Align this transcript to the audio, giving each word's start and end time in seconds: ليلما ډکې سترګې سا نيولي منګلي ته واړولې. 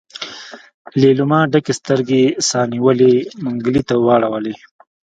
ليلما 1.01 1.39
ډکې 1.51 1.73
سترګې 1.79 2.23
سا 2.47 2.59
نيولي 2.73 3.13
منګلي 3.43 3.81
ته 3.89 3.95
واړولې. 4.05 4.55